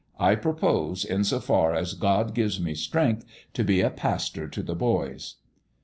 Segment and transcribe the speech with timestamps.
[0.19, 4.63] I propose, in so far as God gives me strength, to be a pastor to
[4.63, 5.35] the boys."